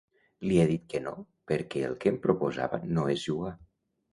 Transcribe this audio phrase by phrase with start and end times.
[0.45, 1.13] Li he dit que no
[1.51, 3.57] perquè el que em proposava no és jugar.